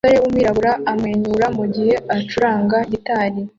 [0.03, 3.39] Umusore wumwirabura amwenyura mugihe acuranga gitari